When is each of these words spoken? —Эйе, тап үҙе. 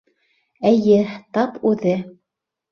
—Эйе, 0.71 0.97
тап 1.37 1.63
үҙе. 1.73 1.97